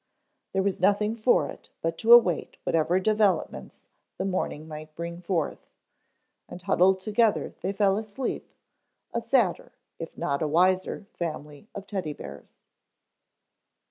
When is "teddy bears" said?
11.85-12.61